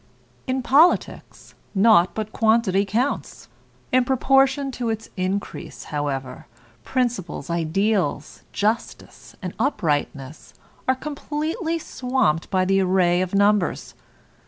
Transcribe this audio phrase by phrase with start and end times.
[0.47, 3.49] In politics, naught but quantity counts.
[3.91, 6.47] In proportion to its increase, however,
[6.83, 10.55] principles, ideals, justice, and uprightness
[10.87, 13.93] are completely swamped by the array of numbers.